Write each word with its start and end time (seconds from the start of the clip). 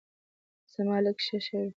زما 0.73 0.97
لیک 1.03 1.19
ښه 1.25 1.37
شوی. 1.47 1.69